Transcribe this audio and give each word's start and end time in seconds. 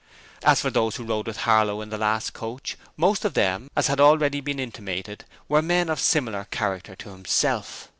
As 0.41 0.59
for 0.61 0.71
those 0.71 0.95
who 0.95 1.03
rode 1.03 1.27
with 1.27 1.37
Harlow 1.37 1.79
in 1.79 1.89
the 1.91 1.97
last 1.99 2.33
coach, 2.33 2.75
most 2.97 3.23
of 3.23 3.35
them, 3.35 3.69
as 3.75 3.85
has 3.85 3.97
been 3.97 4.03
already 4.03 4.39
intimated, 4.39 5.25
were 5.47 5.61
men 5.61 5.89
of 5.89 5.99
similar 5.99 6.47
character 6.49 6.95
to 6.95 7.09
himself. 7.09 7.87